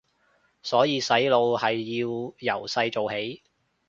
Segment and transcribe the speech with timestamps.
[0.63, 3.43] 所以洗腦係要由細做起